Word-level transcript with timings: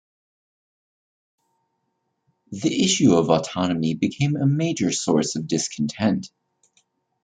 The 2.51 2.83
issue 2.83 3.13
of 3.13 3.29
autonomy 3.29 3.93
became 3.93 4.35
a 4.35 4.47
major 4.47 4.91
source 4.91 5.35
of 5.35 5.45
discontent. 5.45 6.31